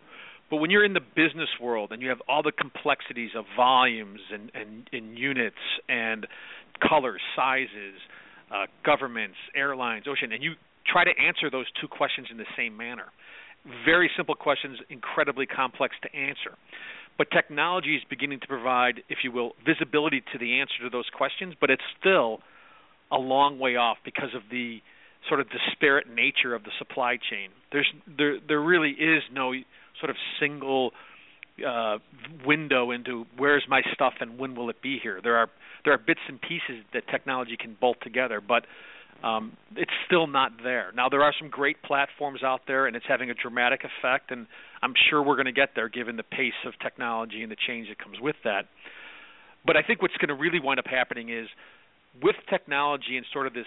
[0.50, 4.20] But when you're in the business world and you have all the complexities of volumes
[4.32, 5.56] and and, and units
[5.88, 6.26] and
[6.86, 8.00] colors, sizes,
[8.50, 10.52] uh, governments, airlines, ocean, and you
[10.90, 13.06] try to answer those two questions in the same manner.
[13.84, 16.56] Very simple questions, incredibly complex to answer.
[17.18, 21.06] But technology is beginning to provide, if you will, visibility to the answer to those
[21.12, 22.40] questions, but it's still
[23.10, 24.78] a long way off because of the
[25.28, 27.50] sort of disparate nature of the supply chain.
[27.72, 29.52] There's there there really is no
[29.98, 30.92] sort of single
[31.66, 31.98] uh,
[32.46, 35.20] window into where's my stuff and when will it be here.
[35.22, 35.48] There are
[35.84, 38.64] there are bits and pieces that technology can bolt together, but
[39.22, 40.92] um, it's still not there.
[40.94, 44.46] Now there are some great platforms out there, and it's having a dramatic effect, and
[44.82, 47.88] I'm sure we're going to get there given the pace of technology and the change
[47.88, 48.66] that comes with that.
[49.66, 51.48] But I think what's going to really wind up happening is
[52.22, 53.66] with technology and sort of this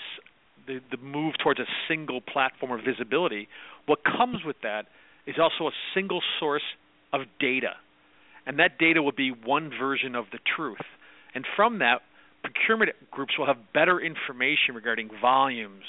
[0.68, 3.48] the, the move towards a single platform of visibility,
[3.88, 4.86] what comes with that
[5.26, 6.64] is also a single source
[7.14, 7.74] of data.
[8.46, 10.86] And that data will be one version of the truth.
[11.34, 12.02] And from that,
[12.44, 15.84] procurement groups will have better information regarding volumes,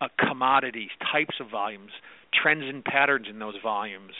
[0.00, 1.90] uh, commodities, types of volumes,
[2.32, 4.12] trends and patterns in those volumes,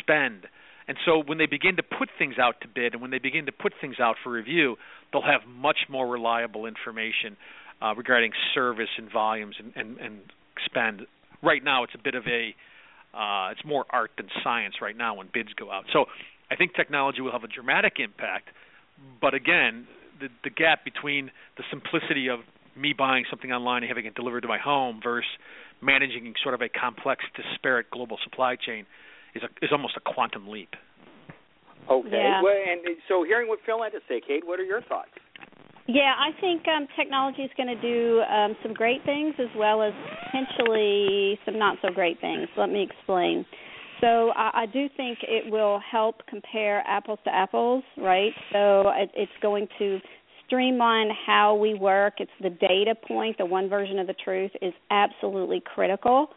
[0.00, 0.46] spend.
[0.88, 3.46] And so when they begin to put things out to bid and when they begin
[3.46, 4.76] to put things out for review,
[5.12, 7.36] they'll have much more reliable information
[7.82, 10.20] uh, regarding service and volumes and, and, and
[10.64, 11.02] spend.
[11.42, 12.54] Right now, it's a bit of a
[13.14, 15.84] uh, it's more art than science right now when bids go out.
[15.92, 16.06] So
[16.50, 18.48] I think technology will have a dramatic impact,
[19.20, 19.86] but again,
[20.20, 22.40] the the gap between the simplicity of
[22.76, 25.28] me buying something online and having it delivered to my home versus
[25.80, 28.86] managing sort of a complex, disparate global supply chain
[29.34, 30.74] is a, is almost a quantum leap.
[31.90, 32.08] Okay.
[32.12, 32.42] Yeah.
[32.42, 35.10] Well, and so hearing what Phil had to say, Kate, what are your thoughts?
[35.86, 39.82] Yeah, I think um, technology is going to do um, some great things as well
[39.82, 39.94] as
[40.26, 42.46] potentially some not so great things.
[42.58, 43.46] Let me explain.
[44.00, 48.32] So I, I do think it will help compare apples to apples, right?
[48.52, 49.98] So it, it's going to
[50.46, 52.14] streamline how we work.
[52.18, 56.28] It's the data point, the one version of the truth is absolutely critical.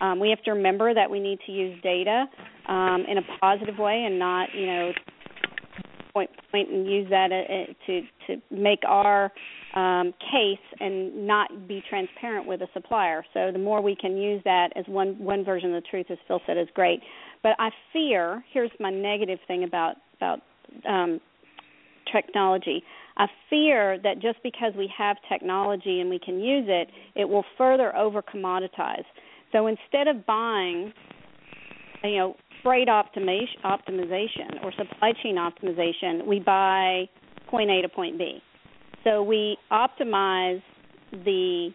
[0.00, 2.24] Um, we have to remember that we need to use data
[2.68, 4.92] um, in a positive way and not, you know,
[6.12, 9.30] point point and use that uh, uh, to to make our
[9.74, 13.24] um, case and not be transparent with a supplier.
[13.32, 16.18] So the more we can use that as one one version of the truth, as
[16.26, 17.00] Phil said, is great.
[17.42, 20.40] But I fear here's my negative thing about about
[20.88, 21.20] um,
[22.12, 22.82] technology.
[23.16, 27.44] I fear that just because we have technology and we can use it, it will
[27.58, 29.04] further over commoditize.
[29.52, 30.92] So instead of buying,
[32.02, 37.08] you know, freight optimization, optimization or supply chain optimization, we buy
[37.48, 38.40] point A to point B.
[39.04, 40.62] So we optimize
[41.12, 41.70] the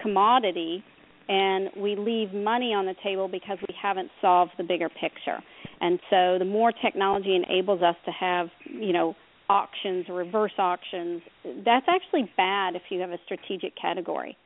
[0.00, 0.84] commodity
[1.28, 5.38] and we leave money on the table because we haven't solved the bigger picture.
[5.80, 9.14] And so the more technology enables us to have, you know,
[9.48, 11.20] auctions reverse auctions,
[11.64, 14.36] that's actually bad if you have a strategic category.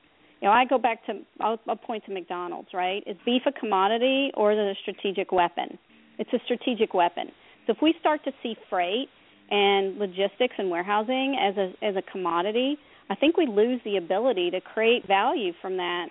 [0.41, 3.03] You know, I go back to I'll, I'll point to McDonald's, right?
[3.07, 5.79] Is beef a commodity or is it a strategic weapon?
[6.19, 7.29] It's a strategic weapon.
[7.67, 9.09] So if we start to see freight
[9.51, 12.79] and logistics and warehousing as a as a commodity,
[13.11, 16.09] I think we lose the ability to create value from that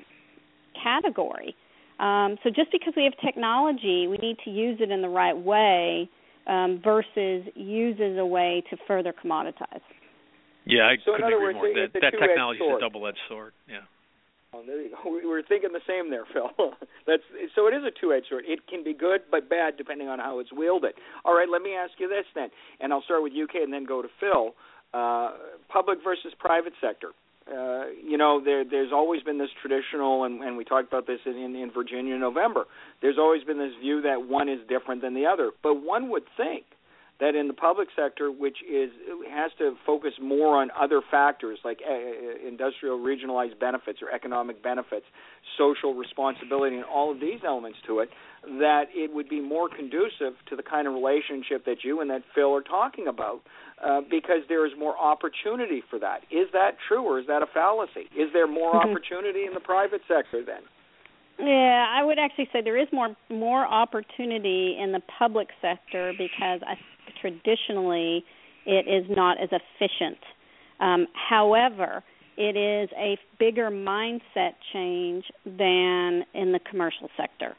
[0.81, 1.55] category.
[1.99, 5.37] Um, so just because we have technology, we need to use it in the right
[5.37, 6.09] way
[6.47, 9.81] um, versus use as a way to further commoditize.
[10.65, 11.67] Yeah, I so couldn't agree words, more.
[11.67, 13.53] it's That, that technology is a double-edged sword.
[13.69, 13.85] Yeah.
[14.55, 15.09] Oh, there you go.
[15.11, 16.49] We were thinking the same there, Phil.
[17.07, 17.23] That's
[17.55, 17.67] so.
[17.67, 18.45] It is a two-edged sword.
[18.47, 20.93] It can be good but bad depending on how it's wielded.
[21.23, 23.85] All right, let me ask you this then, and I'll start with UK and then
[23.85, 24.55] go to Phil.
[24.93, 25.31] Uh,
[25.67, 27.09] public versus private sector.
[27.51, 31.19] Uh, you know, there, there's always been this traditional, and, and we talked about this
[31.25, 32.63] in, in, in Virginia in November.
[33.01, 35.51] There's always been this view that one is different than the other.
[35.61, 36.63] But one would think
[37.19, 38.89] that in the public sector, which is
[39.31, 45.05] has to focus more on other factors like uh, industrial regionalized benefits or economic benefits,
[45.57, 48.09] social responsibility, and all of these elements to it,
[48.59, 52.21] that it would be more conducive to the kind of relationship that you and that
[52.33, 53.41] Phil are talking about,
[53.83, 56.19] uh, because there is more opportunity for that.
[56.29, 58.09] Is that true, or is that a fallacy?
[58.15, 58.91] Is there more Mhm.
[58.91, 60.61] opportunity in the private sector then?
[61.37, 66.61] Yeah, I would actually say there is more more opportunity in the public sector because
[66.63, 66.77] I
[67.19, 68.23] traditionally
[68.65, 70.17] it is not as efficient.
[70.79, 72.03] Um, however,
[72.37, 77.55] it is a bigger mindset change than in the commercial sector.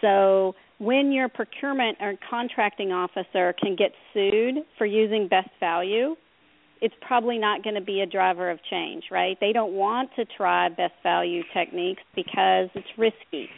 [0.00, 6.16] So when your procurement or contracting officer can get sued for using best value,
[6.80, 9.36] it's probably not going to be a driver of change, right?
[9.40, 13.48] They don't want to try best value techniques because it's risky.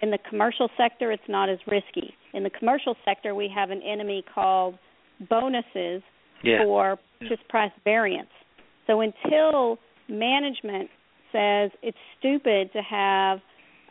[0.00, 2.14] In the commercial sector, it's not as risky.
[2.32, 4.78] In the commercial sector, we have an enemy called
[5.20, 6.02] bonuses
[6.42, 6.62] Yeah.
[6.64, 8.30] for purchase price variance.
[8.86, 9.78] So until
[10.08, 10.90] management
[11.32, 13.40] says it's stupid to have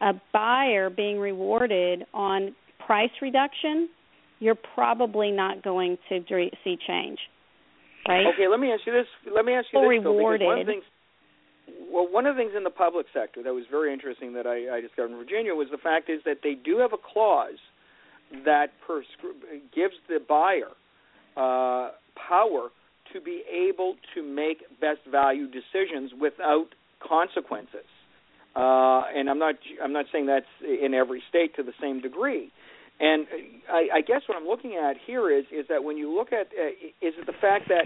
[0.01, 3.89] a buyer being rewarded on price reduction,
[4.39, 6.23] you're probably not going to
[6.63, 7.19] see change.
[8.07, 8.25] Right?
[8.27, 9.07] Okay, let me ask you this.
[9.33, 10.83] Let me ask you Well this, Phil, because one of the things,
[11.91, 14.77] well, one of the things in the public sector that was very interesting that I,
[14.77, 17.59] I discovered in Virginia was the fact is that they do have a clause
[18.45, 20.71] that prescri- gives the buyer
[21.37, 21.91] uh,
[22.27, 22.69] power
[23.13, 26.67] to be able to make best value decisions without
[27.07, 27.87] consequences.
[28.55, 32.51] Uh, and I'm not I'm not saying that's in every state to the same degree.
[32.99, 33.27] And
[33.69, 36.49] I, I guess what I'm looking at here is is that when you look at
[36.57, 37.85] uh, is it the fact that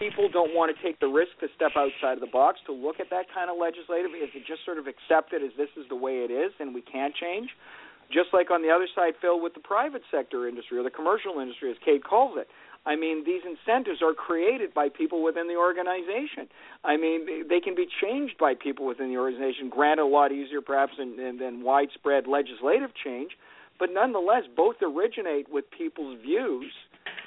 [0.00, 2.98] people don't want to take the risk to step outside of the box to look
[2.98, 4.10] at that kind of legislative?
[4.10, 6.82] Is it just sort of accepted as this is the way it is and we
[6.82, 7.54] can't change?
[8.10, 11.38] Just like on the other side, Phil, with the private sector industry or the commercial
[11.38, 12.48] industry, as Kate calls it.
[12.88, 16.48] I mean, these incentives are created by people within the organization.
[16.82, 19.68] I mean, they can be changed by people within the organization.
[19.68, 23.32] Granted, a lot easier perhaps than, than, than widespread legislative change,
[23.78, 26.72] but nonetheless, both originate with people's views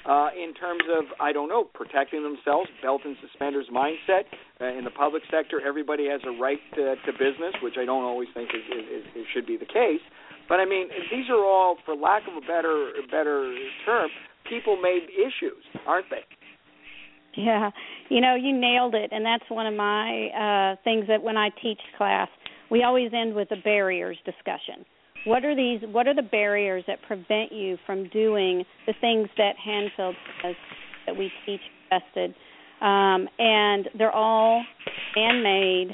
[0.04, 4.26] uh, in terms of I don't know protecting themselves, belt and suspenders mindset.
[4.60, 8.02] Uh, in the public sector, everybody has a right to, to business, which I don't
[8.02, 10.02] always think is, is, is, should be the case.
[10.48, 13.54] But I mean, these are all, for lack of a better better
[13.86, 14.10] term,
[14.52, 16.24] people-made issues, aren't they?
[17.36, 17.70] Yeah,
[18.10, 21.48] you know, you nailed it, and that's one of my uh, things that when I
[21.62, 22.28] teach class,
[22.70, 24.84] we always end with a barriers discussion.
[25.24, 25.80] What are these?
[25.90, 30.56] What are the barriers that prevent you from doing the things that Handfield says
[31.06, 32.34] that we teach vested?
[32.82, 34.62] Um, and they're all
[35.16, 35.92] man-made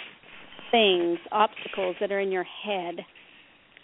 [0.70, 2.96] things, obstacles that are in your head.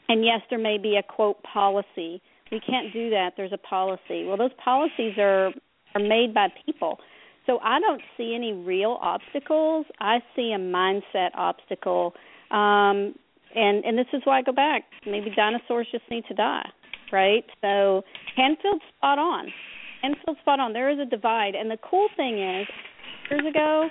[0.08, 2.20] And yes, there may be a quote policy.
[2.54, 3.32] We can't do that.
[3.36, 4.24] There's a policy.
[4.24, 5.50] Well, those policies are
[5.96, 6.98] are made by people.
[7.46, 9.86] So I don't see any real obstacles.
[10.00, 12.14] I see a mindset obstacle.
[12.52, 13.16] Um,
[13.56, 14.84] and and this is why I go back.
[15.04, 16.68] Maybe dinosaurs just need to die,
[17.12, 17.44] right?
[17.60, 18.02] So
[18.36, 19.52] Handfield's spot on.
[20.00, 20.72] Handfield's spot on.
[20.72, 22.68] There is a divide, and the cool thing is,
[23.30, 23.88] years ago,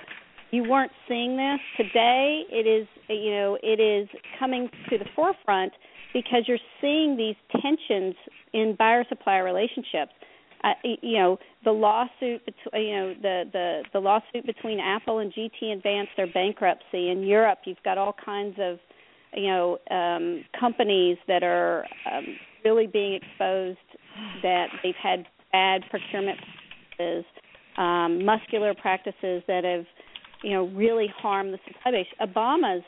[0.52, 2.44] you weren't seeing this today.
[2.50, 4.08] It is you know it is
[4.38, 5.74] coming to the forefront
[6.14, 8.14] because you're seeing these tensions
[8.54, 10.12] in buyer supplier relationships.
[10.62, 15.30] Uh, you know the lawsuit between you know the the the lawsuit between Apple and
[15.30, 17.58] GT Advanced their bankruptcy in Europe.
[17.66, 18.78] You've got all kinds of
[19.34, 22.24] you know um, companies that are um,
[22.64, 23.76] really being exposed
[24.42, 26.38] that they've had bad procurement
[26.96, 27.24] practices,
[27.76, 29.84] um, muscular practices that have
[30.42, 32.06] you know really harmed the supply base.
[32.22, 32.84] Obama's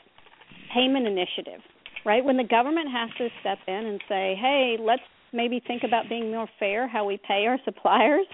[0.73, 1.61] payment initiative,
[2.05, 2.25] right?
[2.25, 5.03] When the government has to step in and say, "Hey, let's
[5.33, 8.25] maybe think about being more fair how we pay our suppliers,"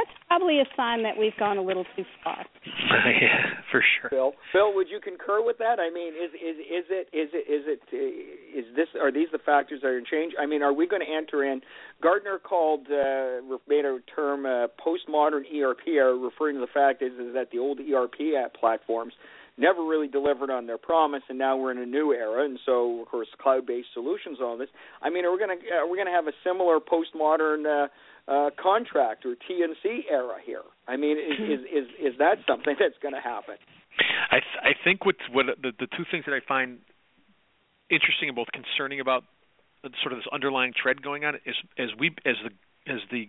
[0.00, 2.44] that's probably a sign that we've gone a little too far.
[3.20, 4.10] yeah, for sure.
[4.10, 5.78] Phil, Phil, would you concur with that?
[5.78, 9.38] I mean, is is is it is it is it uh, this are these the
[9.38, 10.32] factors that are in change?
[10.40, 11.60] I mean, are we going to enter in?
[12.02, 15.86] Gartner called uh, made a term uh, postmodern ERP,
[16.20, 19.12] referring to the fact is is that the old ERP platforms
[19.56, 23.00] never really delivered on their promise, and now we're in a new era, and so
[23.02, 24.68] of course cloud-based solutions on this.
[25.02, 27.88] I mean, are we going to are we going to have a similar postmodern uh,
[28.28, 30.62] uh, contract or TNC era here.
[30.86, 31.50] I mean, is Hmm.
[31.50, 33.56] is is, is that something that's going to happen?
[34.30, 36.78] I th- I think what's what the the two things that I find
[37.90, 39.24] interesting and both concerning about
[40.02, 43.28] sort of this underlying trend going on is as we as the as the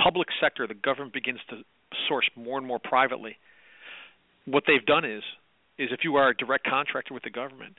[0.00, 1.64] public sector, the government begins to
[2.08, 3.36] source more and more privately.
[4.46, 5.22] What they've done is
[5.78, 7.74] is if you are a direct contractor with the government,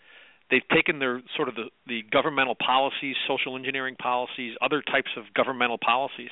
[0.51, 5.23] they've taken their sort of the, the governmental policies, social engineering policies, other types of
[5.33, 6.29] governmental policies,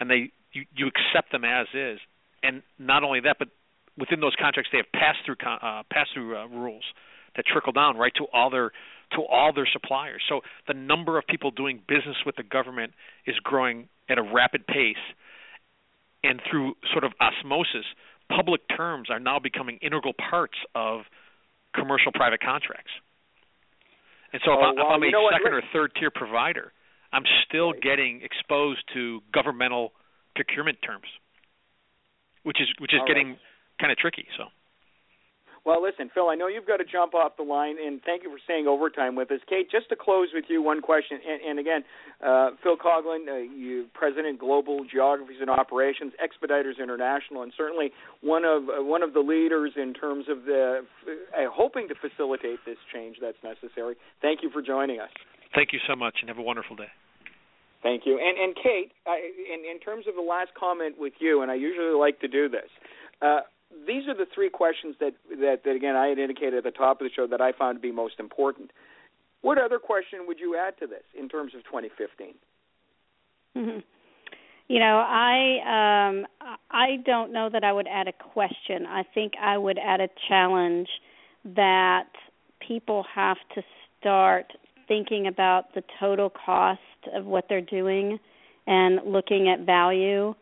[0.00, 1.98] and they you, you accept them as is.
[2.42, 3.48] And not only that, but
[3.98, 6.84] within those contracts, they have pass through uh, pass through uh, rules
[7.36, 8.72] that trickle down right to all their
[9.12, 10.22] to all their suppliers.
[10.28, 12.92] So the number of people doing business with the government
[13.26, 14.96] is growing at a rapid pace,
[16.24, 17.84] and through sort of osmosis,
[18.34, 21.02] public terms are now becoming integral parts of
[21.74, 22.90] commercial private contracts.
[24.32, 25.34] And so if, Oh, I, if I'm a know what?
[25.34, 26.72] second or third tier provider,
[27.12, 29.92] I'm still getting exposed to governmental
[30.34, 31.04] procurement terms,
[32.42, 33.08] which is which is All right.
[33.08, 33.36] getting
[33.78, 34.26] kind of tricky.
[34.36, 34.44] So
[35.64, 38.30] Well, listen, Phil, I know you've got to jump off the line, and thank you
[38.30, 39.38] for staying overtime with us.
[39.48, 41.84] Kate, just to close with you, one question, and, and again,
[42.18, 47.92] uh, Phil Coughlin, uh, you President Global Geographies and Operations, Expeditors International, and certainly
[48.22, 52.58] one of uh, one of the leaders in terms of the uh, hoping to facilitate
[52.66, 53.94] this change that's necessary.
[54.20, 55.10] Thank you for joining us.
[55.54, 56.90] thank you so much, and have a wonderful day.
[57.84, 58.18] Thank you.
[58.18, 61.54] And and Kate, I, in in terms of the last comment with you, and I
[61.54, 62.70] usually like to do this.
[63.20, 63.42] Uh,
[63.86, 67.00] these are the three questions that, that that again I had indicated at the top
[67.00, 68.70] of the show that I found to be most important.
[69.40, 72.34] What other question would you add to this in terms of 2015?
[73.56, 73.82] Mhm.
[74.68, 76.26] You know, I um
[76.70, 78.86] I don't know that I would add a question.
[78.86, 80.88] I think I would add a challenge
[81.44, 82.08] that
[82.60, 83.62] people have to
[84.00, 84.52] start
[84.88, 86.80] thinking about the total cost
[87.12, 88.18] of what they're doing
[88.66, 90.34] and looking at value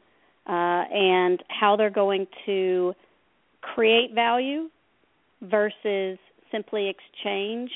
[0.47, 2.95] uh, and how they're going to
[3.63, 4.69] create value
[5.43, 6.19] versus
[6.51, 7.71] simply exchange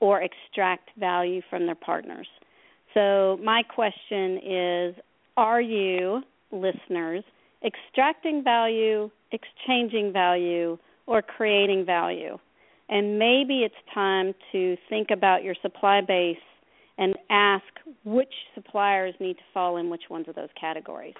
[0.00, 2.26] or extract value from their partners.
[2.92, 4.94] So, my question is
[5.36, 7.24] Are you, listeners,
[7.64, 12.38] extracting value, exchanging value, or creating value?
[12.88, 16.36] And maybe it's time to think about your supply base
[16.98, 17.64] and ask
[18.04, 21.14] which suppliers need to fall in which ones of those categories.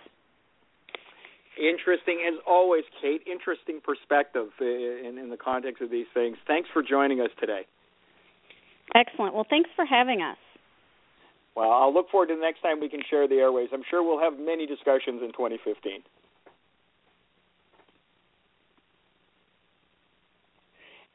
[1.58, 3.22] Interesting as always, Kate.
[3.26, 6.36] Interesting perspective in, in the context of these things.
[6.46, 7.62] Thanks for joining us today.
[8.94, 9.34] Excellent.
[9.34, 10.36] Well, thanks for having us.
[11.54, 13.68] Well, I'll look forward to the next time we can share the airways.
[13.72, 16.02] I'm sure we'll have many discussions in 2015.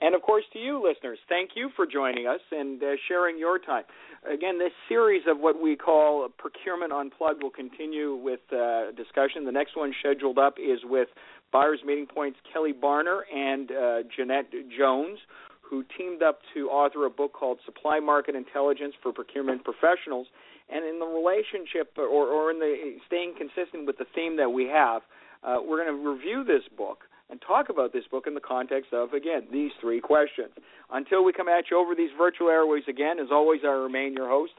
[0.01, 3.59] And of course, to you listeners, thank you for joining us and uh, sharing your
[3.59, 3.83] time.
[4.31, 9.45] Again, this series of what we call Procurement Unplugged will continue with uh, discussion.
[9.45, 11.09] The next one scheduled up is with
[11.51, 15.19] Buyers Meeting Point's Kelly Barner and uh, Jeanette Jones,
[15.61, 20.27] who teamed up to author a book called Supply Market Intelligence for Procurement Professionals.
[20.71, 24.65] And in the relationship, or, or in the staying consistent with the theme that we
[24.65, 25.01] have,
[25.43, 28.93] uh, we're going to review this book and talk about this book in the context
[28.93, 30.51] of, again, these three questions.
[30.91, 34.29] Until we come at you over these virtual airways again, as always, I remain your
[34.29, 34.53] host,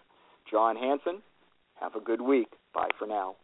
[0.50, 1.22] Jon Hansen.
[1.80, 2.48] Have a good week.
[2.74, 3.36] Bye for now.